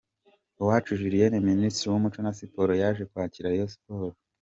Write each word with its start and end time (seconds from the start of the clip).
Uwacu 0.61 0.91
Julienne 0.99 1.37
Minisitiri 1.49 1.87
w'umuco 1.89 2.17
na 2.25 2.31
Siporo 2.37 2.73
yaje 2.81 3.03
kwakira 3.11 3.51
Rayon 3.51 3.71
Sports. 3.73 4.19